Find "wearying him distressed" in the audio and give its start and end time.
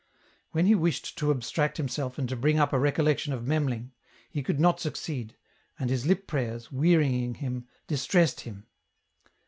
6.71-8.39